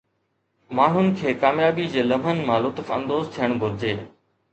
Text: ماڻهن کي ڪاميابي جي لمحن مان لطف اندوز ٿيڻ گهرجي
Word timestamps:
ماڻهن 0.77 1.09
کي 1.19 1.33
ڪاميابي 1.43 1.85
جي 1.95 2.05
لمحن 2.07 2.41
مان 2.47 2.57
لطف 2.65 2.89
اندوز 2.97 3.29
ٿيڻ 3.37 3.55
گهرجي 3.65 3.93